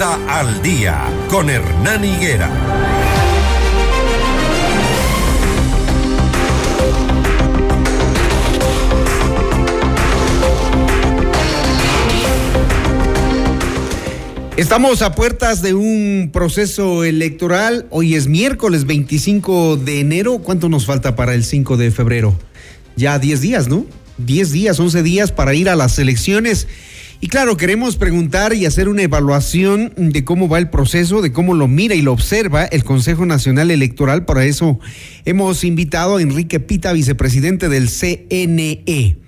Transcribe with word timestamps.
Al 0.00 0.62
día 0.62 1.04
con 1.28 1.50
Hernán 1.50 2.02
Higuera. 2.02 2.50
Estamos 14.56 15.02
a 15.02 15.14
puertas 15.14 15.60
de 15.60 15.74
un 15.74 16.30
proceso 16.32 17.04
electoral. 17.04 17.86
Hoy 17.90 18.14
es 18.14 18.26
miércoles 18.26 18.86
25 18.86 19.76
de 19.76 20.00
enero. 20.00 20.38
¿Cuánto 20.38 20.70
nos 20.70 20.86
falta 20.86 21.14
para 21.14 21.34
el 21.34 21.44
5 21.44 21.76
de 21.76 21.90
febrero? 21.90 22.34
Ya 22.96 23.18
10 23.18 23.42
días, 23.42 23.68
¿no? 23.68 23.84
10 24.16 24.50
días, 24.50 24.80
11 24.80 25.02
días 25.02 25.30
para 25.30 25.52
ir 25.52 25.68
a 25.68 25.76
las 25.76 25.98
elecciones. 25.98 26.68
Y 27.22 27.28
claro, 27.28 27.58
queremos 27.58 27.96
preguntar 27.96 28.54
y 28.54 28.64
hacer 28.64 28.88
una 28.88 29.02
evaluación 29.02 29.92
de 29.94 30.24
cómo 30.24 30.48
va 30.48 30.58
el 30.58 30.70
proceso, 30.70 31.20
de 31.20 31.32
cómo 31.32 31.52
lo 31.52 31.68
mira 31.68 31.94
y 31.94 32.00
lo 32.00 32.14
observa 32.14 32.64
el 32.64 32.82
Consejo 32.82 33.26
Nacional 33.26 33.70
Electoral. 33.70 34.24
Para 34.24 34.46
eso 34.46 34.80
hemos 35.26 35.62
invitado 35.62 36.16
a 36.16 36.22
Enrique 36.22 36.60
Pita, 36.60 36.94
vicepresidente 36.94 37.68
del 37.68 37.90
CNE. 37.90 39.18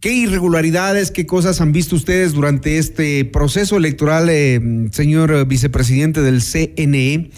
¿Qué 0.00 0.12
irregularidades, 0.12 1.12
qué 1.12 1.26
cosas 1.26 1.60
han 1.60 1.70
visto 1.70 1.94
ustedes 1.94 2.32
durante 2.32 2.78
este 2.78 3.24
proceso 3.24 3.76
electoral, 3.76 4.28
eh, 4.28 4.60
señor 4.90 5.46
vicepresidente 5.46 6.22
del 6.22 6.42
CNE? 6.42 7.30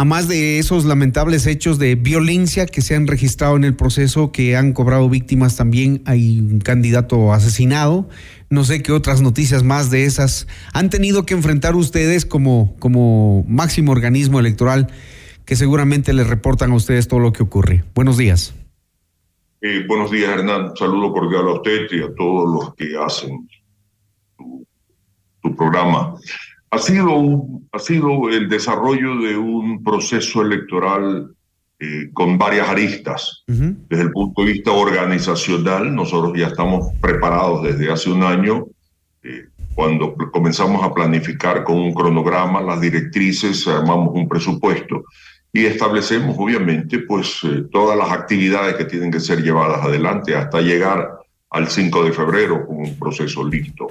A 0.00 0.04
más 0.04 0.28
de 0.28 0.60
esos 0.60 0.84
lamentables 0.84 1.44
hechos 1.48 1.80
de 1.80 1.96
violencia 1.96 2.66
que 2.66 2.82
se 2.82 2.94
han 2.94 3.08
registrado 3.08 3.56
en 3.56 3.64
el 3.64 3.74
proceso, 3.74 4.30
que 4.30 4.56
han 4.56 4.72
cobrado 4.72 5.10
víctimas 5.10 5.56
también, 5.56 6.02
hay 6.04 6.38
un 6.38 6.60
candidato 6.60 7.32
asesinado. 7.32 8.08
No 8.48 8.62
sé 8.62 8.80
qué 8.80 8.92
otras 8.92 9.22
noticias 9.22 9.64
más 9.64 9.90
de 9.90 10.04
esas 10.04 10.46
han 10.72 10.88
tenido 10.88 11.26
que 11.26 11.34
enfrentar 11.34 11.74
ustedes 11.74 12.24
como, 12.24 12.76
como 12.78 13.44
máximo 13.48 13.90
organismo 13.90 14.38
electoral 14.38 14.86
que 15.44 15.56
seguramente 15.56 16.12
les 16.12 16.28
reportan 16.28 16.70
a 16.70 16.76
ustedes 16.76 17.08
todo 17.08 17.18
lo 17.18 17.32
que 17.32 17.42
ocurre. 17.42 17.82
Buenos 17.92 18.16
días. 18.16 18.54
Eh, 19.60 19.84
buenos 19.88 20.12
días, 20.12 20.30
Hernán. 20.30 20.76
saludo 20.76 21.12
cordial 21.12 21.48
a 21.48 21.54
usted 21.54 21.88
y 21.90 22.02
a 22.04 22.14
todos 22.14 22.48
los 22.48 22.74
que 22.76 22.96
hacen 22.96 23.48
tu, 25.42 25.56
programa. 25.56 26.14
Ha 26.70 26.78
sido, 26.78 27.46
ha 27.72 27.78
sido 27.78 28.28
el 28.28 28.48
desarrollo 28.48 29.16
de 29.20 29.36
un 29.36 29.82
proceso 29.82 30.42
electoral 30.42 31.34
eh, 31.80 32.10
con 32.12 32.36
varias 32.36 32.68
aristas. 32.68 33.44
Desde 33.46 34.02
el 34.02 34.10
punto 34.10 34.42
de 34.42 34.52
vista 34.52 34.72
organizacional, 34.72 35.94
nosotros 35.94 36.32
ya 36.36 36.48
estamos 36.48 36.92
preparados 37.00 37.62
desde 37.62 37.90
hace 37.90 38.10
un 38.10 38.22
año, 38.22 38.66
eh, 39.22 39.46
cuando 39.74 40.16
comenzamos 40.32 40.82
a 40.82 40.92
planificar 40.92 41.62
con 41.62 41.76
un 41.76 41.94
cronograma, 41.94 42.60
las 42.60 42.80
directrices, 42.80 43.66
armamos 43.68 44.10
un 44.12 44.28
presupuesto 44.28 45.04
y 45.52 45.66
establecemos 45.66 46.36
obviamente 46.36 46.98
pues 46.98 47.38
eh, 47.44 47.64
todas 47.70 47.96
las 47.96 48.10
actividades 48.10 48.74
que 48.74 48.84
tienen 48.84 49.12
que 49.12 49.20
ser 49.20 49.40
llevadas 49.40 49.84
adelante 49.84 50.34
hasta 50.34 50.60
llegar 50.60 51.18
al 51.50 51.68
5 51.68 52.04
de 52.04 52.12
febrero 52.12 52.66
con 52.66 52.78
un 52.78 52.98
proceso 52.98 53.44
listo. 53.44 53.86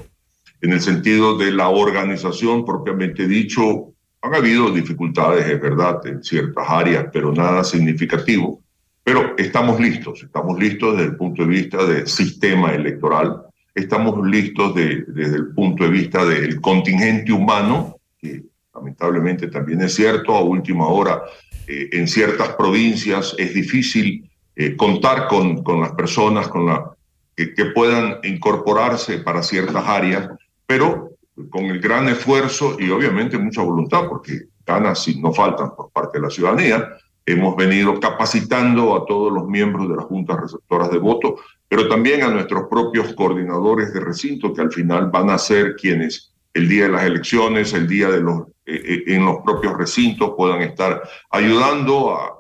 En 0.62 0.74
el 0.74 0.82
sentido 0.82 1.38
de 1.38 1.52
la 1.52 1.70
organización 1.70 2.66
propiamente 2.66 3.28
dicho, 3.28 3.94
han 4.22 4.36
habido 4.36 4.72
dificultades, 4.72 5.46
es 5.48 5.62
verdad, 5.62 6.06
en 6.06 6.24
ciertas 6.24 6.66
áreas, 6.68 7.06
pero 7.14 7.32
nada 7.32 7.64
significativo. 7.64 8.62
Pero 9.04 9.36
estamos 9.38 9.80
listos, 9.80 10.24
estamos 10.24 10.60
listos 10.60 10.98
desde 10.98 11.12
el 11.12 11.16
punto 11.16 11.44
de 11.44 11.50
vista 11.50 11.86
del 11.86 12.08
sistema 12.08 12.74
electoral, 12.74 13.42
estamos 13.74 14.28
listos 14.28 14.76
desde 14.76 15.36
el 15.36 15.54
punto 15.54 15.84
de 15.84 15.90
vista 15.90 16.26
del 16.26 16.60
contingente 16.60 17.32
humano, 17.32 17.98
que 18.20 18.44
lamentablemente 18.74 19.48
también 19.48 19.82
es 19.82 19.96
cierto, 19.96 20.36
a 20.36 20.42
última 20.42 20.88
hora 20.88 21.22
eh, 21.68 21.90
en 21.94 22.08
ciertas 22.08 22.50
provincias 22.56 23.36
es 23.38 23.54
difícil 23.54 24.30
eh, 24.56 24.76
contar 24.76 25.28
con, 25.28 25.64
con, 25.64 25.80
las 25.80 25.92
personas 25.92 26.48
con 26.48 26.66
la, 26.66 26.92
que, 27.36 27.66
puedan 27.76 28.18
incorporarse 28.24 29.20
para 29.20 29.44
ciertas 29.44 29.86
áreas, 29.88 30.30
pero 30.68 31.12
con 31.50 31.66
el 31.66 31.80
gran 31.80 32.08
esfuerzo 32.10 32.76
y 32.80 32.90
obviamente 32.90 33.38
mucha 33.38 33.62
voluntad, 33.62 34.08
porque 34.08 34.48
ganas 34.66 35.08
no 35.18 35.34
faltan 35.34 35.76
por 35.76 35.90
parte 35.92 36.20
de 36.20 36.24
la 36.26 36.30
ciudadanía. 36.30 36.90
Hemos 37.26 37.56
venido 37.56 38.00
capacitando 38.00 38.96
a 38.96 39.06
todos 39.06 39.34
los 39.34 39.48
miembros 39.48 39.90
de 39.90 39.96
las 39.96 40.06
juntas 40.06 40.40
receptoras 40.40 40.92
de 40.92 40.98
voto, 40.98 41.38
pero 41.68 41.88
también 41.88 42.24
a 42.24 42.30
nuestros 42.30 42.68
propios 42.70 43.14
coordinadores 43.14 43.94
de 43.94 44.00
recinto, 44.00 44.54
que 44.54 44.62
al 44.62 44.72
final 44.72 45.10
van 45.10 45.30
a 45.30 45.38
ser 45.38 45.76
quienes 45.76 46.34
el 46.54 46.68
día 46.68 46.84
de 46.84 46.92
las 46.92 47.04
elecciones, 47.04 47.74
el 47.74 47.88
día 47.88 48.10
de 48.10 48.22
los 48.22 48.48
eh, 48.66 48.82
eh, 48.84 49.16
en 49.16 49.24
los 49.24 49.38
propios 49.46 49.78
recintos 49.78 50.34
puedan 50.36 50.62
estar 50.62 51.02
ayudando 51.30 52.16
a, 52.16 52.34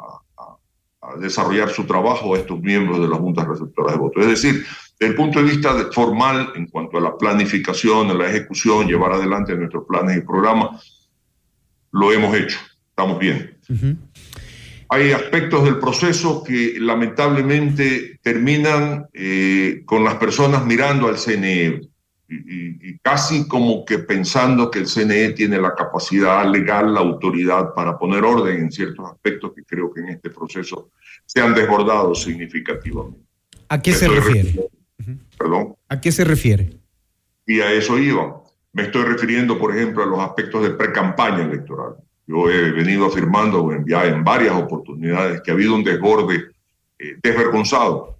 desarrollar 1.21 1.69
su 1.69 1.85
trabajo 1.85 2.35
a 2.35 2.37
estos 2.37 2.59
miembros 2.59 2.99
de 2.99 3.07
las 3.07 3.17
juntas 3.17 3.47
receptoras 3.47 3.93
de 3.93 3.99
votos. 3.99 4.25
Es 4.25 4.29
decir, 4.29 4.65
desde 4.99 5.11
el 5.11 5.15
punto 5.15 5.39
de 5.39 5.45
vista 5.45 5.75
formal, 5.91 6.53
en 6.55 6.67
cuanto 6.67 6.97
a 6.97 7.01
la 7.01 7.15
planificación, 7.15 8.09
a 8.09 8.15
la 8.15 8.29
ejecución, 8.29 8.87
llevar 8.87 9.13
adelante 9.13 9.55
nuestros 9.55 9.85
planes 9.87 10.17
y 10.17 10.21
programas, 10.21 11.09
lo 11.91 12.11
hemos 12.11 12.35
hecho, 12.35 12.57
estamos 12.89 13.19
bien. 13.19 13.57
Hay 14.89 15.11
aspectos 15.11 15.65
del 15.65 15.77
proceso 15.77 16.43
que 16.43 16.77
lamentablemente 16.79 18.19
terminan 18.23 19.05
eh, 19.13 19.83
con 19.85 20.03
las 20.03 20.15
personas 20.15 20.65
mirando 20.65 21.07
al 21.07 21.17
CNE 21.17 21.81
y, 22.29 22.97
casi 22.99 23.47
como 23.47 23.85
que 23.85 23.99
pensando 23.99 24.69
que 24.69 24.79
el 24.79 24.87
CNE 24.87 25.31
tiene 25.31 25.61
la 25.61 25.75
capacidad 25.75 26.49
legal, 26.49 26.93
la 26.93 26.99
autoridad 27.01 27.73
para 27.73 27.97
poner 27.97 28.23
orden 28.23 28.63
en 28.63 28.71
ciertos 28.71 29.11
aspectos 29.11 29.53
que 29.55 29.63
creo 29.63 29.93
que 29.93 30.01
en 30.01 30.09
este 30.09 30.29
proceso 30.29 30.89
se 31.25 31.39
han 31.39 31.53
desbordado 31.53 32.15
significativamente. 32.15 33.21
¿A 33.69 33.81
qué 33.81 33.93
se 33.93 34.07
refiere? 34.07 34.69
Perdón. 35.37 35.75
¿A 35.89 36.01
qué 36.01 36.11
se 36.11 36.23
refiere? 36.23 36.77
Y 37.45 37.61
a 37.61 37.71
eso 37.71 37.97
iba. 37.97 38.41
Me 38.73 38.83
estoy 38.83 39.03
refiriendo, 39.03 39.57
por 39.57 39.75
ejemplo, 39.75 40.03
a 40.03 40.05
los 40.05 40.19
aspectos 40.19 40.63
de 40.63 40.71
pre-campaña 40.71 41.43
electoral. 41.43 41.95
Yo 42.27 42.49
he 42.49 42.71
venido 42.71 43.05
afirmando 43.05 43.71
en, 43.71 43.85
en 43.89 44.23
varias 44.23 44.53
oportunidades 44.55 45.41
que 45.41 45.51
ha 45.51 45.53
habido 45.53 45.75
un 45.75 45.83
desborde 45.83 46.51
eh, 46.99 47.17
desvergonzado. 47.23 48.19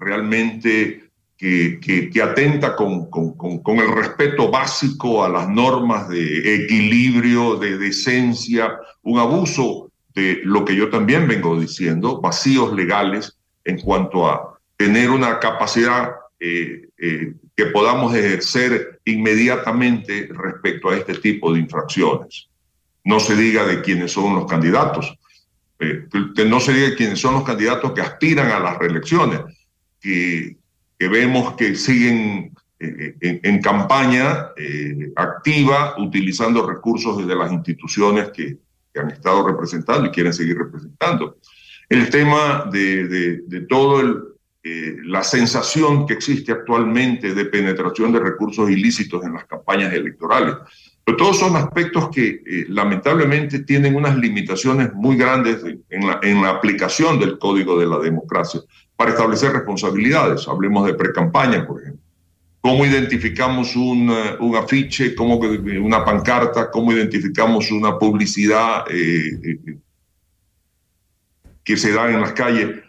Realmente 0.00 1.04
que, 1.36 2.10
que, 2.12 2.22
atenta 2.22 2.74
con, 2.74 3.10
con, 3.10 3.34
con, 3.34 3.78
el 3.78 3.92
respeto 3.92 4.50
básico 4.50 5.24
a 5.24 5.28
las 5.28 5.48
normas 5.48 6.08
de 6.08 6.54
equilibrio, 6.54 7.56
de 7.56 7.76
decencia, 7.76 8.78
un 9.02 9.18
abuso 9.18 9.90
de 10.14 10.40
lo 10.44 10.64
que 10.64 10.74
yo 10.74 10.88
también 10.88 11.28
vengo 11.28 11.58
diciendo, 11.60 12.20
vacíos 12.20 12.72
legales 12.72 13.36
en 13.64 13.80
cuanto 13.80 14.28
a 14.28 14.53
tener 14.76 15.10
una 15.10 15.38
capacidad 15.38 16.12
eh, 16.40 16.88
eh, 16.98 17.34
que 17.56 17.66
podamos 17.66 18.14
ejercer 18.14 19.00
inmediatamente 19.04 20.28
respecto 20.32 20.90
a 20.90 20.96
este 20.96 21.14
tipo 21.14 21.52
de 21.52 21.60
infracciones. 21.60 22.48
No 23.04 23.20
se 23.20 23.36
diga 23.36 23.64
de 23.64 23.82
quiénes 23.82 24.12
son 24.12 24.34
los 24.34 24.46
candidatos, 24.46 25.16
eh, 25.78 26.06
que 26.34 26.44
no 26.44 26.60
se 26.60 26.72
diga 26.72 26.96
quiénes 26.96 27.20
son 27.20 27.34
los 27.34 27.44
candidatos 27.44 27.92
que 27.92 28.00
aspiran 28.00 28.50
a 28.50 28.60
las 28.60 28.78
reelecciones, 28.78 29.40
que, 30.00 30.56
que 30.98 31.08
vemos 31.08 31.54
que 31.54 31.74
siguen 31.74 32.52
eh, 32.80 33.16
eh, 33.20 33.40
en, 33.42 33.62
campaña 33.62 34.50
eh, 34.56 35.12
activa, 35.16 35.94
utilizando 35.98 36.66
recursos 36.66 37.26
de 37.26 37.34
las 37.34 37.52
instituciones 37.52 38.30
que, 38.30 38.58
han 38.96 39.10
estado 39.10 39.48
representando 39.48 40.06
y 40.06 40.10
quieren 40.12 40.32
seguir 40.32 40.56
representando. 40.56 41.38
El 41.88 42.08
tema 42.10 42.68
de, 42.70 43.08
de, 43.08 43.40
de 43.44 43.60
todo 43.62 44.00
el, 44.00 44.22
la 44.64 45.22
sensación 45.22 46.06
que 46.06 46.14
existe 46.14 46.50
actualmente 46.50 47.34
de 47.34 47.44
penetración 47.44 48.12
de 48.12 48.20
recursos 48.20 48.70
ilícitos 48.70 49.22
en 49.22 49.34
las 49.34 49.44
campañas 49.44 49.92
electorales. 49.92 50.54
Pero 51.04 51.18
todos 51.18 51.38
son 51.38 51.54
aspectos 51.54 52.08
que 52.08 52.64
lamentablemente 52.68 53.58
tienen 53.58 53.94
unas 53.94 54.16
limitaciones 54.16 54.94
muy 54.94 55.16
grandes 55.18 55.62
en 55.90 56.06
la, 56.06 56.18
en 56.22 56.40
la 56.40 56.48
aplicación 56.48 57.20
del 57.20 57.38
código 57.38 57.78
de 57.78 57.86
la 57.86 57.98
democracia 57.98 58.62
para 58.96 59.10
establecer 59.10 59.52
responsabilidades. 59.52 60.48
Hablemos 60.48 60.86
de 60.86 60.94
pre-campaña, 60.94 61.66
por 61.66 61.82
ejemplo. 61.82 62.04
¿Cómo 62.64 62.86
identificamos 62.86 63.76
un, 63.76 64.10
eh, 64.10 64.36
un, 64.40 64.56
afiche, 64.56 65.14
cómo, 65.14 65.36
una 65.36 66.02
pancarta, 66.02 66.70
cómo 66.70 66.92
identificamos 66.92 67.70
una 67.70 67.98
publicidad 67.98 68.86
eh, 68.90 69.38
eh, 69.44 69.78
que 71.62 71.76
se 71.76 71.92
da 71.92 72.10
en 72.10 72.22
las 72.22 72.32
calles 72.32 72.83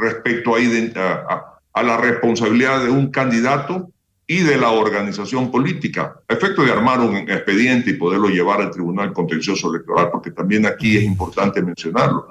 respecto 0.00 0.54
a, 0.54 1.60
a, 1.72 1.82
la 1.82 1.96
responsabilidad 1.96 2.84
de 2.84 2.90
un 2.90 3.10
candidato 3.10 3.90
y 4.26 4.38
de 4.38 4.56
la 4.56 4.70
organización 4.70 5.50
política, 5.50 6.16
a 6.28 6.34
efecto 6.34 6.62
de 6.62 6.72
armar 6.72 7.00
un 7.00 7.16
expediente 7.16 7.90
y 7.90 7.94
poderlo 7.94 8.28
llevar 8.28 8.60
al 8.60 8.70
Tribunal 8.70 9.12
Contencioso 9.12 9.70
Electoral, 9.70 10.10
porque 10.10 10.30
también 10.30 10.66
aquí 10.66 10.96
es 10.96 11.02
importante 11.02 11.62
mencionarlo 11.62 12.28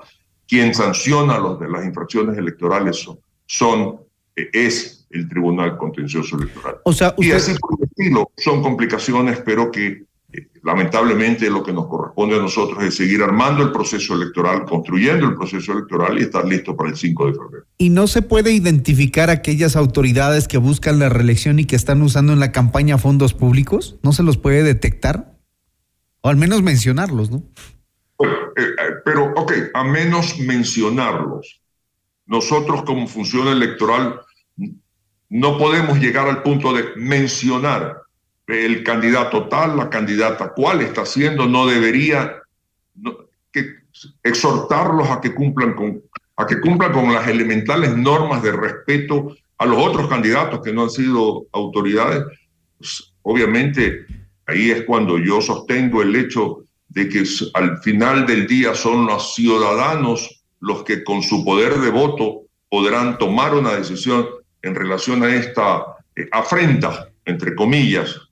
quien 0.49 0.73
sanciona 0.73 1.37
los 1.37 1.59
de 1.59 1.69
las 1.69 1.85
infracciones 1.85 2.35
electorales 2.35 2.97
son, 2.97 3.19
son 3.45 3.99
eh, 4.35 4.49
es 4.51 5.05
el 5.11 5.29
Tribunal 5.29 5.77
Contencioso 5.77 6.37
Electoral. 6.37 6.77
O 6.83 6.91
sea, 6.91 7.13
Y 7.19 7.31
así 7.31 7.53
por 7.59 7.77
el 7.79 7.87
estilo, 7.87 8.31
son 8.35 8.63
complicaciones, 8.63 9.41
pero 9.45 9.71
que 9.71 10.05
eh, 10.33 10.47
lamentablemente 10.63 11.49
lo 11.49 11.61
que 11.61 11.71
nos 11.71 11.87
corresponde 11.87 11.98
a 12.23 12.27
nosotros 12.27 12.83
es 12.83 12.95
seguir 12.95 13.23
armando 13.23 13.63
el 13.63 13.71
proceso 13.71 14.13
electoral, 14.13 14.65
construyendo 14.65 15.27
el 15.27 15.35
proceso 15.35 15.71
electoral 15.71 16.19
y 16.19 16.23
estar 16.23 16.45
listo 16.45 16.75
para 16.75 16.89
el 16.89 16.97
5 16.97 17.25
de 17.27 17.33
febrero. 17.33 17.65
¿Y 17.77 17.89
no 17.89 18.07
se 18.07 18.21
puede 18.21 18.51
identificar 18.51 19.29
aquellas 19.29 19.75
autoridades 19.75 20.47
que 20.47 20.57
buscan 20.57 20.99
la 20.99 21.09
reelección 21.09 21.59
y 21.59 21.65
que 21.65 21.75
están 21.75 22.01
usando 22.01 22.33
en 22.33 22.39
la 22.39 22.51
campaña 22.51 22.97
fondos 22.97 23.33
públicos? 23.33 23.97
¿No 24.03 24.11
se 24.11 24.23
los 24.23 24.37
puede 24.37 24.63
detectar? 24.63 25.37
O 26.21 26.29
al 26.29 26.35
menos 26.35 26.61
mencionarlos, 26.61 27.31
¿no? 27.31 27.43
Bueno, 28.17 28.35
eh, 28.57 28.63
eh, 28.63 28.93
pero, 29.05 29.33
ok, 29.35 29.53
a 29.73 29.83
menos 29.85 30.37
mencionarlos. 30.39 31.61
Nosotros 32.25 32.83
como 32.83 33.07
función 33.07 33.47
electoral 33.47 34.19
no 35.29 35.57
podemos 35.57 35.99
llegar 35.99 36.27
al 36.27 36.43
punto 36.43 36.73
de 36.73 36.83
mencionar 36.95 37.98
el 38.49 38.83
candidato 38.83 39.47
tal, 39.47 39.77
la 39.77 39.89
candidata 39.89 40.53
cual 40.53 40.81
está 40.81 41.01
haciendo, 41.01 41.45
no 41.45 41.67
debería 41.67 42.41
exhortarlos 44.23 45.09
a 45.09 45.21
que 45.21 45.33
cumplan 45.33 45.73
con 45.73 46.01
a 46.39 46.47
que 46.47 46.61
cumplan 46.61 46.93
con 46.93 47.13
las 47.13 47.27
elementales 47.27 47.97
normas 47.97 48.41
de 48.41 48.53
respeto 48.53 49.35
a 49.57 49.65
los 49.65 49.77
otros 49.77 50.07
candidatos 50.07 50.61
que 50.61 50.71
no 50.71 50.83
han 50.83 50.89
sido 50.89 51.47
autoridades. 51.51 52.23
Pues, 52.77 53.13
obviamente, 53.23 54.05
ahí 54.45 54.71
es 54.71 54.83
cuando 54.83 55.17
yo 55.17 55.41
sostengo 55.41 56.01
el 56.01 56.15
hecho 56.15 56.63
de 56.87 57.09
que 57.09 57.25
al 57.55 57.79
final 57.79 58.25
del 58.25 58.47
día 58.47 58.73
son 58.73 59.05
los 59.05 59.35
ciudadanos 59.35 60.45
los 60.61 60.83
que 60.85 61.03
con 61.03 61.21
su 61.21 61.43
poder 61.43 61.77
de 61.79 61.89
voto 61.89 62.43
podrán 62.69 63.17
tomar 63.17 63.53
una 63.53 63.73
decisión 63.73 64.25
en 64.61 64.75
relación 64.75 65.23
a 65.23 65.35
esta 65.35 65.83
eh, 66.15 66.29
afrenta, 66.31 67.09
entre 67.25 67.53
comillas, 67.53 68.28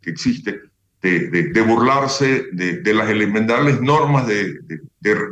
que 0.00 0.10
existe, 0.10 0.60
de, 1.02 1.28
de, 1.28 1.60
burlarse 1.62 2.46
de, 2.52 2.80
de, 2.80 2.94
las 2.94 3.10
elementales 3.10 3.80
normas 3.80 4.26
de, 4.26 4.58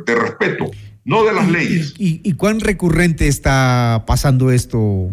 respeto, 0.05 0.69
no 1.03 1.23
de 1.23 1.33
las 1.33 1.49
leyes. 1.49 1.95
¿Y, 1.97 2.21
y, 2.23 2.33
cuán 2.33 2.59
recurrente 2.59 3.27
está 3.27 4.03
pasando 4.05 4.51
esto? 4.51 5.11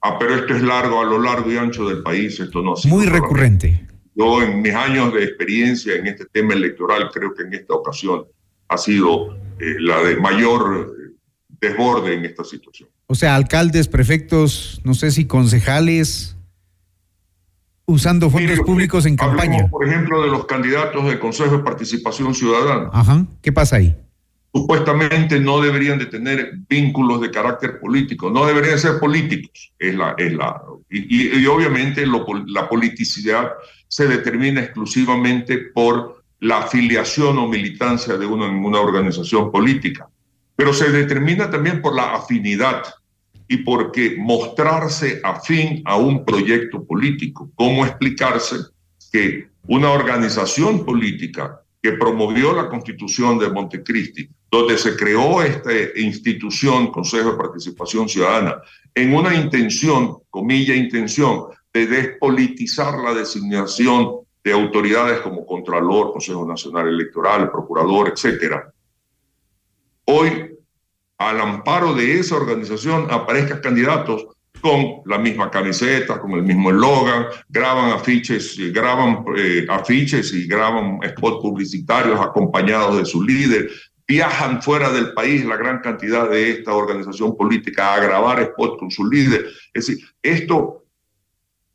Ah, 0.00 0.16
pero 0.18 0.34
esto 0.36 0.54
es 0.54 0.62
largo, 0.62 1.00
a 1.00 1.04
lo 1.04 1.20
largo 1.20 1.50
y 1.50 1.56
ancho 1.56 1.88
del 1.88 2.02
país, 2.02 2.38
esto 2.38 2.62
no 2.62 2.74
Muy 2.84 3.06
recurrente. 3.06 3.86
Yo 4.14 4.42
en 4.42 4.60
mis 4.60 4.74
años 4.74 5.12
de 5.14 5.24
experiencia 5.24 5.94
en 5.94 6.06
este 6.06 6.26
tema 6.26 6.54
electoral, 6.54 7.08
creo 7.12 7.34
que 7.34 7.42
en 7.42 7.54
esta 7.54 7.74
ocasión 7.74 8.24
ha 8.68 8.78
sido 8.78 9.36
eh, 9.58 9.76
la 9.78 10.02
de 10.02 10.16
mayor 10.16 10.96
eh, 10.98 11.14
desborde 11.60 12.14
en 12.14 12.24
esta 12.24 12.44
situación. 12.44 12.88
O 13.06 13.14
sea, 13.14 13.36
alcaldes, 13.36 13.88
prefectos, 13.88 14.80
no 14.84 14.94
sé 14.94 15.10
si 15.10 15.26
concejales, 15.26 16.36
usando 17.86 18.30
fondos 18.30 18.60
públicos 18.60 19.06
en 19.06 19.16
campaña. 19.16 19.68
Por 19.68 19.86
ejemplo, 19.86 20.22
de 20.22 20.28
los 20.28 20.46
candidatos 20.46 21.04
del 21.04 21.18
Consejo 21.18 21.58
de 21.58 21.62
Participación 21.62 22.34
Ciudadana. 22.34 22.90
Ajá. 22.92 23.26
¿Qué 23.40 23.52
pasa 23.52 23.76
ahí? 23.76 23.96
Supuestamente 24.54 25.40
no 25.40 25.60
deberían 25.60 25.98
de 25.98 26.06
tener 26.06 26.52
vínculos 26.68 27.22
de 27.22 27.30
carácter 27.30 27.80
político, 27.80 28.30
no 28.30 28.44
deberían 28.44 28.78
ser 28.78 28.98
políticos. 29.00 29.72
Es 29.78 29.94
la, 29.94 30.14
es 30.18 30.32
la, 30.34 30.60
y, 30.90 31.46
obviamente 31.46 32.04
la 32.06 32.68
politicidad 32.68 33.52
se 33.88 34.06
determina 34.06 34.60
exclusivamente 34.60 35.58
por 35.58 36.22
la 36.40 36.58
afiliación 36.58 37.38
o 37.38 37.48
militancia 37.48 38.16
de 38.16 38.26
uno 38.26 38.46
en 38.46 38.64
una 38.64 38.80
organización 38.80 39.50
política, 39.50 40.08
pero 40.54 40.74
se 40.74 40.90
determina 40.90 41.50
también 41.50 41.80
por 41.80 41.94
la 41.94 42.14
afinidad 42.14 42.82
y 43.52 43.58
porque 43.58 44.16
mostrarse 44.18 45.20
afín 45.22 45.82
a 45.84 45.96
un 45.98 46.24
proyecto 46.24 46.82
político. 46.82 47.50
¿Cómo 47.54 47.84
explicarse 47.84 48.56
que 49.12 49.48
una 49.68 49.90
organización 49.90 50.86
política 50.86 51.60
que 51.82 51.92
promovió 51.92 52.54
la 52.54 52.70
constitución 52.70 53.38
de 53.38 53.50
Montecristi, 53.50 54.26
donde 54.50 54.78
se 54.78 54.96
creó 54.96 55.42
esta 55.42 55.70
institución, 55.96 56.90
Consejo 56.90 57.32
de 57.32 57.36
Participación 57.36 58.08
Ciudadana, 58.08 58.56
en 58.94 59.14
una 59.14 59.34
intención, 59.34 60.16
comilla 60.30 60.74
intención, 60.74 61.48
de 61.74 61.86
despolitizar 61.86 62.98
la 63.00 63.12
designación 63.12 64.20
de 64.42 64.52
autoridades 64.52 65.20
como 65.20 65.44
Contralor, 65.44 66.12
Consejo 66.12 66.46
Nacional 66.46 66.88
Electoral, 66.88 67.50
Procurador, 67.50 68.14
etcétera. 68.14 68.72
Hoy 70.06 70.51
al 71.28 71.40
amparo 71.40 71.94
de 71.94 72.18
esa 72.18 72.36
organización 72.36 73.06
aparezcan 73.10 73.60
candidatos 73.60 74.26
con 74.60 75.02
la 75.06 75.18
misma 75.18 75.50
camiseta, 75.50 76.20
con 76.20 76.32
el 76.32 76.42
mismo 76.44 76.70
eslogan, 76.70 77.26
graban 77.48 77.90
afiches, 77.90 78.56
graban 78.72 79.24
eh, 79.36 79.66
afiches 79.68 80.32
y 80.32 80.46
graban 80.46 81.00
spots 81.08 81.42
publicitarios 81.42 82.20
acompañados 82.20 82.96
de 82.98 83.04
su 83.04 83.24
líder, 83.24 83.68
viajan 84.06 84.62
fuera 84.62 84.90
del 84.92 85.14
país 85.14 85.44
la 85.44 85.56
gran 85.56 85.80
cantidad 85.80 86.30
de 86.30 86.50
esta 86.50 86.74
organización 86.74 87.36
política 87.36 87.94
a 87.94 88.00
grabar 88.00 88.44
spots 88.52 88.78
con 88.78 88.90
su 88.90 89.04
líder. 89.10 89.46
Es 89.74 89.86
decir, 89.86 90.04
esto 90.22 90.84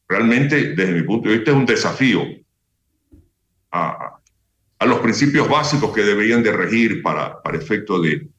realmente, 0.07 0.73
desde 0.73 0.93
mi 0.93 1.03
punto 1.03 1.27
de 1.27 1.35
vista, 1.35 1.51
es 1.51 1.57
un 1.57 1.65
desafío 1.65 2.23
a, 3.69 4.17
a 4.79 4.85
los 4.85 4.99
principios 4.99 5.49
básicos 5.49 5.93
que 5.93 6.03
deberían 6.03 6.41
de 6.41 6.53
regir 6.53 7.01
para, 7.01 7.41
para 7.41 7.57
efecto 7.57 7.99
de, 7.99 8.29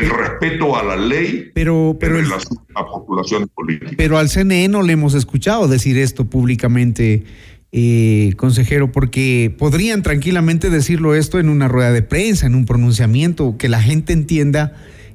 del 0.00 0.10
respeto 0.10 0.76
a 0.76 0.82
la 0.82 0.96
ley 0.96 1.50
pero, 1.54 1.96
pero 1.98 2.18
en 2.18 2.26
a 2.74 2.86
populaciones 2.86 3.48
políticas. 3.54 3.94
Pero 3.96 4.18
al 4.18 4.28
CNE 4.28 4.68
no 4.68 4.82
le 4.82 4.92
hemos 4.92 5.14
escuchado 5.14 5.68
decir 5.68 5.98
esto 5.98 6.26
públicamente, 6.26 7.24
eh, 7.72 8.32
consejero, 8.36 8.92
porque 8.92 9.54
podrían 9.56 10.02
tranquilamente 10.02 10.70
decirlo 10.70 11.14
esto 11.14 11.38
en 11.38 11.48
una 11.48 11.68
rueda 11.68 11.92
de 11.92 12.02
prensa, 12.02 12.46
en 12.46 12.54
un 12.54 12.66
pronunciamiento, 12.66 13.56
que 13.58 13.68
la 13.68 13.80
gente 13.80 14.12
entienda 14.12 14.74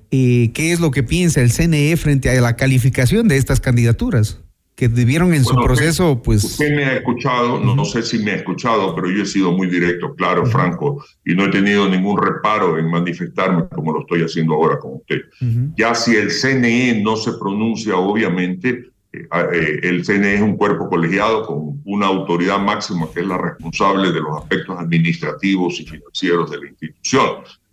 eh, 0.09 0.51
qué 0.53 0.71
es 0.71 0.79
lo 0.79 0.91
que 0.91 1.03
piensa 1.03 1.41
el 1.41 1.51
CNE 1.51 1.95
frente 1.97 2.29
a 2.29 2.41
la 2.41 2.55
calificación 2.55 3.27
de 3.27 3.37
estas 3.37 3.61
candidaturas 3.61 4.41
que 4.81 4.89
debieron 4.89 5.31
en 5.35 5.45
su 5.45 5.53
proceso, 5.53 6.23
pues... 6.23 6.43
Usted 6.43 6.75
me 6.75 6.83
ha 6.83 6.93
escuchado, 6.95 7.59
no, 7.59 7.85
sé 7.85 8.01
si 8.01 8.17
me 8.17 8.31
ha 8.31 8.35
escuchado, 8.37 8.95
pero 8.95 9.11
yo 9.11 9.21
he 9.21 9.27
sido 9.27 9.51
muy 9.51 9.67
directo, 9.67 10.15
claro, 10.15 10.43
franco, 10.47 11.05
y 11.23 11.35
no 11.35 11.45
he 11.45 11.49
tenido 11.49 11.87
ningún 11.87 12.19
reparo 12.19 12.79
en 12.79 12.89
manifestarme 12.89 13.65
como 13.69 13.93
lo 13.93 13.99
estoy 13.99 14.23
haciendo 14.23 14.55
ahora 14.55 14.79
con 14.79 14.95
usted. 14.95 15.21
Ya 15.77 15.93
si 15.93 16.15
el 16.15 16.31
CNE 16.31 16.99
no 17.03 17.15
se 17.15 17.33
pronuncia, 17.33 17.95
obviamente, 17.95 18.89
eh, 19.13 19.27
eh, 19.53 19.79
el 19.83 20.03
CNE 20.03 20.33
es 20.33 20.41
un 20.41 20.57
cuerpo 20.57 20.89
colegiado 20.89 21.45
con 21.45 21.79
una 21.85 22.07
autoridad 22.07 22.57
máxima 22.57 23.07
que 23.13 23.19
es 23.19 23.27
la 23.27 23.37
responsable 23.37 24.11
de 24.11 24.19
los 24.19 24.35
aspectos 24.35 24.79
administrativos 24.79 25.79
y 25.79 25.85
financieros 25.85 26.49
de 26.49 26.57
la 26.57 26.67
institución. 26.67 27.27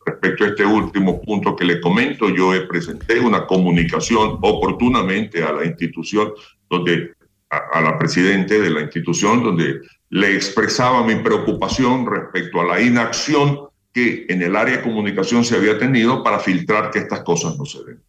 Respecto 0.04 0.44
a 0.44 0.48
este 0.48 0.64
último 0.66 1.22
punto 1.22 1.56
que 1.56 1.64
le 1.64 1.80
comento, 1.80 2.28
yo 2.28 2.54
he 2.54 2.66
presenté 2.66 3.18
una 3.18 3.46
comunicación 3.46 4.38
oportunamente 4.42 5.42
a 5.42 5.52
la 5.52 5.64
institución 5.64 6.32
donde 6.68 7.12
a, 7.50 7.80
la 7.80 7.98
presidente 7.98 8.60
de 8.60 8.70
la 8.70 8.82
institución, 8.82 9.42
donde 9.42 9.80
le 10.10 10.34
expresaba 10.34 11.06
mi 11.06 11.16
preocupación 11.16 12.06
respecto 12.06 12.60
a 12.60 12.64
la 12.64 12.80
inacción 12.80 13.60
que 13.92 14.26
en 14.28 14.42
el 14.42 14.54
área 14.54 14.78
de 14.78 14.82
comunicación 14.82 15.44
se 15.44 15.56
había 15.56 15.78
tenido 15.78 16.22
para 16.22 16.38
filtrar 16.38 16.90
que 16.90 17.00
estas 17.00 17.20
cosas 17.20 17.56
no 17.58 17.64
se 17.64 17.78
den. 17.84 18.02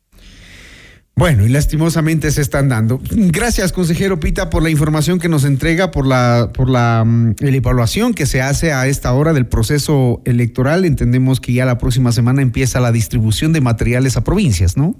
Bueno, 1.15 1.45
y 1.45 1.49
lastimosamente 1.49 2.31
se 2.31 2.41
están 2.41 2.69
dando. 2.69 3.01
Gracias, 3.11 3.73
consejero 3.73 4.21
Pita, 4.21 4.49
por 4.49 4.63
la 4.63 4.69
información 4.69 5.19
que 5.19 5.27
nos 5.27 5.43
entrega, 5.43 5.91
por 5.91 6.07
la, 6.07 6.51
por 6.53 6.69
la, 6.69 7.03
mm, 7.05 7.35
la, 7.39 7.49
evaluación 7.49 8.13
que 8.13 8.25
se 8.25 8.41
hace 8.41 8.71
a 8.71 8.87
esta 8.87 9.11
hora 9.11 9.33
del 9.33 9.45
proceso 9.45 10.21
electoral. 10.23 10.85
Entendemos 10.85 11.41
que 11.41 11.51
ya 11.51 11.65
la 11.65 11.77
próxima 11.77 12.13
semana 12.13 12.41
empieza 12.41 12.79
la 12.79 12.93
distribución 12.93 13.51
de 13.51 13.59
materiales 13.59 14.15
a 14.15 14.23
provincias, 14.23 14.77
¿no? 14.77 14.95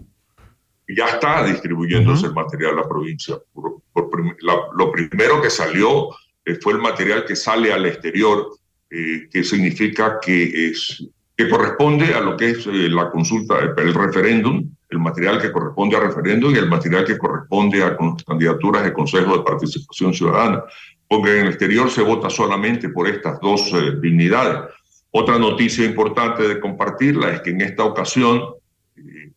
Ya 0.96 1.06
está 1.08 1.44
distribuyéndose 1.44 2.28
el 2.28 2.34
material 2.34 2.74
a 2.74 2.82
la 2.82 2.88
provincia. 2.88 3.38
lo 3.56 4.92
primero 4.92 5.42
que 5.42 5.50
salió 5.50 6.10
eh, 6.50 6.58
fue 6.62 6.74
el 6.74 6.80
material 6.80 7.26
que 7.26 7.36
sale 7.36 7.72
al 7.72 7.86
exterior, 7.86 8.48
eh, 8.90 9.28
que 9.32 9.44
significa 9.44 10.20
que, 10.20 10.70
es, 10.70 11.06
que 11.38 11.50
corresponde 11.50 12.14
a 12.14 12.22
lo 12.22 12.36
que 12.36 12.52
es 12.52 12.66
eh, 12.66 12.90
la 12.90 13.12
consulta, 13.12 13.60
el, 13.60 13.94
referéndum, 13.94 14.68
el 14.90 15.00
material 15.00 15.40
que 15.40 15.52
corresponde 15.52 15.96
al 15.96 16.08
referéndum 16.08 16.54
y 16.54 16.58
el 16.58 16.68
material 16.68 17.06
que 17.06 17.18
corresponde 17.18 17.84
a 17.84 17.96
candidaturas 18.26 18.84
de 18.84 18.94
Consejo 18.94 19.38
de 19.38 19.44
Participación 19.44 20.14
Ciudadana, 20.14 20.64
porque 21.08 21.40
en 21.40 21.46
el 21.46 21.50
exterior 21.50 21.90
se 21.92 22.02
vota 22.02 22.30
solamente 22.30 22.90
por 22.90 23.08
estas 23.08 23.40
dos 23.40 23.72
dignidades. 24.02 24.72
Otra 25.12 25.40
noticia 25.40 25.86
importante 25.86 26.48
de 26.48 26.60
compartirla 26.60 27.32
es 27.32 27.42
que 27.42 27.50
en 27.52 27.62
esta 27.62 27.84
ocasión 27.84 28.42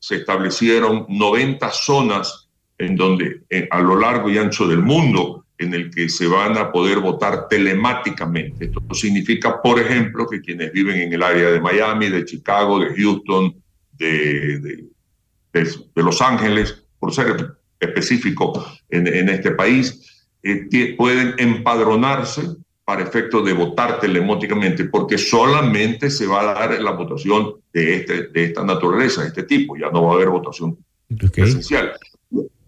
se 0.03 0.17
establecieron 0.17 1.07
90 1.09 1.71
zonas 1.71 2.49
en 2.77 2.97
donde 2.97 3.43
a 3.71 3.81
lo 3.81 3.97
largo 3.97 4.29
y 4.29 4.37
ancho 4.37 4.67
del 4.67 4.83
mundo 4.83 5.45
en 5.59 5.75
el 5.75 5.95
que 5.95 6.09
se 6.09 6.27
van 6.27 6.59
a 6.59 6.73
poder 6.73 6.99
votar 6.99 7.47
telemáticamente. 7.47 8.65
Esto 8.65 8.83
significa, 8.95 9.63
por 9.63 9.79
ejemplo, 9.79 10.27
que 10.29 10.41
quienes 10.41 10.73
viven 10.73 11.03
en 11.03 11.13
el 11.13 11.23
área 11.23 11.53
de 11.53 11.61
Miami, 11.61 12.09
de 12.09 12.25
Chicago, 12.25 12.81
de 12.81 12.97
Houston, 12.97 13.55
de, 13.93 14.59
de, 14.59 14.85
de, 15.53 16.03
Los 16.03 16.21
Ángeles, 16.21 16.85
por 16.99 17.15
ser 17.15 17.55
específico 17.79 18.67
en, 18.91 19.07
en, 19.07 19.29
este 19.29 19.53
país, 19.53 20.27
eh, 20.43 20.97
pueden 20.97 21.37
empadronarse 21.39 22.43
para 22.85 23.03
efecto 23.03 23.43
de 23.43 23.53
votar 23.53 24.01
telemóticamente, 24.01 24.85
porque 24.85 25.17
solamente 25.17 26.11
se 26.11 26.27
va 26.27 26.41
a 26.41 26.55
dar 26.55 26.81
la 26.81 26.91
votación 26.91 27.55
de, 27.73 27.97
este, 27.97 28.23
de 28.29 28.45
esta 28.45 28.65
naturaleza, 28.65 29.23
de 29.23 29.29
este 29.29 29.45
tipo, 29.45 29.77
ya 29.77 29.91
no 29.91 30.05
va 30.05 30.13
a 30.13 30.15
haber 30.17 30.31
votación 30.31 30.77
presencial. 31.33 31.93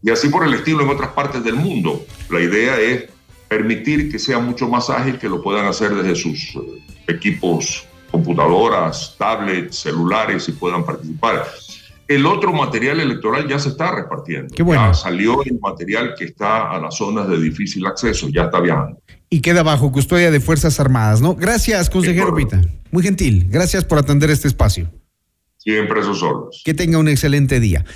Y 0.03 0.11
así 0.11 0.29
por 0.29 0.47
el 0.47 0.55
estilo 0.55 0.83
en 0.83 0.91
otras 0.91 1.11
partes 1.11 1.43
del 1.43 1.55
mundo. 1.55 2.05
La 2.31 2.41
idea 2.41 2.79
es 2.79 3.07
permitir 3.49 4.11
que 4.11 4.19
sea 4.19 4.39
mucho 4.39 4.69
más 4.69 4.91
ágil, 4.91 5.19
que 5.19 5.29
lo 5.29 5.43
puedan 5.43 5.67
hacer 5.67 5.95
desde 5.95 6.15
sus 6.15 6.55
eh, 6.57 6.85
equipos, 7.09 7.87
computadoras, 8.11 9.17
tablets, 9.19 9.79
celulares 9.79 10.49
y 10.49 10.53
puedan 10.53 10.85
participar. 10.85 11.47
El 12.07 12.27
otro 12.27 12.53
material 12.53 13.01
electoral 13.01 13.49
ya 13.49 13.59
se 13.59 13.71
está 13.71 13.95
repartiendo. 13.95 14.55
Qué 14.55 14.63
bueno. 14.63 14.89
Ya 14.89 14.95
salió 14.95 15.43
el 15.45 15.59
material 15.59 16.15
que 16.19 16.25
está 16.25 16.71
a 16.71 16.79
las 16.79 16.97
zonas 16.97 17.29
de 17.29 17.41
difícil 17.41 17.87
acceso, 17.87 18.29
ya 18.29 18.45
está 18.45 18.61
viajando. 18.61 19.01
Y 19.31 19.41
queda 19.41 19.63
bajo 19.63 19.91
custodia 19.91 20.31
de 20.31 20.41
Fuerzas 20.41 20.79
Armadas, 20.81 21.21
¿no? 21.21 21.35
Gracias, 21.35 21.89
consejero 21.91 22.35
Pita. 22.35 22.61
Muy 22.91 23.03
gentil. 23.03 23.47
Gracias 23.49 23.85
por 23.85 23.99
atender 23.99 24.31
este 24.31 24.49
espacio. 24.49 24.91
Siempre 25.57 26.01
esos 26.01 26.19
solos. 26.19 26.63
Que 26.63 26.75
tenga 26.75 26.99
un 26.99 27.09
excelente 27.09 27.59
día. 27.59 27.87